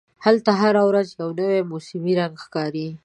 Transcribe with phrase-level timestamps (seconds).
[0.25, 2.87] هلته هره ورځ یو نوی موسمي رنګ ښکاري.